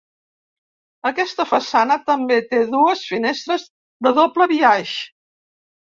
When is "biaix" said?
4.57-4.97